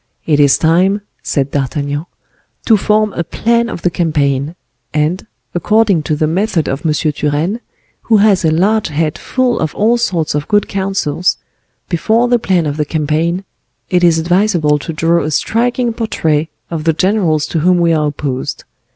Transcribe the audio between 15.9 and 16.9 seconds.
portrait of